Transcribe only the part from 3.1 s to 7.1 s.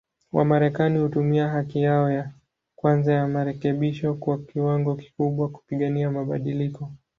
ya marekebisho kwa kiwango kikubwa, kupigania mabadiliko.